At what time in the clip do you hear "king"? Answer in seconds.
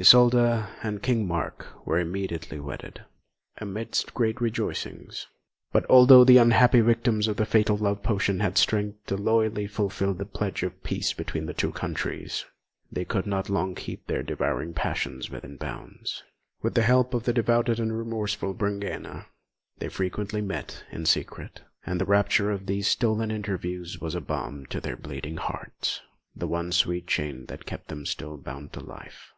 1.02-1.26